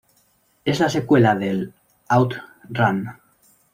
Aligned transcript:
Es 0.65 0.79
la 0.79 0.89
secuela 0.89 1.35
del 1.35 1.75
Out 2.07 2.33
Run. 2.69 3.05